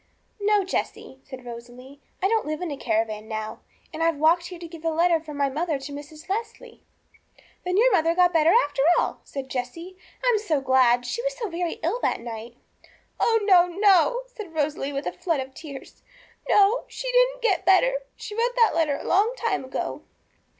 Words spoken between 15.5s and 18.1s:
tears 'no, she didn't get better;